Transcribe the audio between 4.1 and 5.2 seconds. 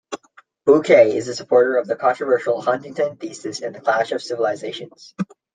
of Civilisations.